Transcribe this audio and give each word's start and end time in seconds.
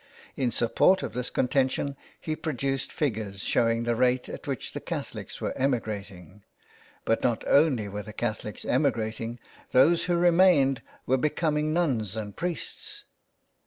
In 0.35 0.49
support 0.49 1.03
of 1.03 1.13
this 1.13 1.29
contention 1.29 1.95
he 2.19 2.35
produced 2.35 2.91
figures 2.91 3.41
showing 3.41 3.83
the 3.83 3.95
rate 3.95 4.27
at 4.29 4.47
which 4.47 4.73
the 4.73 4.79
Catholics 4.79 5.39
were 5.39 5.55
emigrating. 5.55 6.41
But 7.05 7.21
not 7.21 7.43
only 7.47 7.87
were 7.87 8.01
the 8.01 8.11
Catholics 8.11 8.65
emigrating— 8.65 9.37
those 9.73 10.05
who 10.05 10.15
re 10.17 10.31
mained 10.31 10.79
were 11.05 11.17
becoming 11.17 11.71
nuns 11.71 12.15
and 12.15 12.35
priests. 12.35 13.03